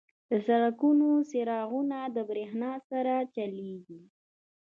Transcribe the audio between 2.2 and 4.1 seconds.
برېښنا سره چلیږي.